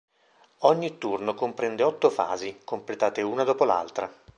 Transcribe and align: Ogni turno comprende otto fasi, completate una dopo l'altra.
Ogni 0.61 0.97
turno 0.97 1.35
comprende 1.35 1.83
otto 1.83 2.09
fasi, 2.09 2.61
completate 2.65 3.21
una 3.21 3.43
dopo 3.43 3.65
l'altra. 3.65 4.11